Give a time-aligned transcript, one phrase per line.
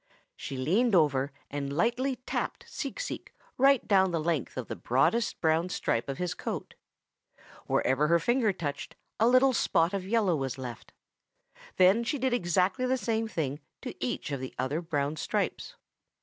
[0.35, 5.39] "She leaned over and lightly tapped Seek Seek right down the length of the broadest
[5.41, 6.73] brown stripe of his coat.
[7.67, 10.91] Wherever her finger touched a little spot of yellow was left.
[11.75, 15.75] Then she did the same thing to each of the other brown stripes.